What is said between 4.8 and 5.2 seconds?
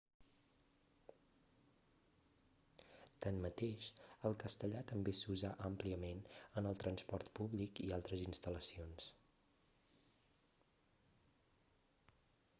també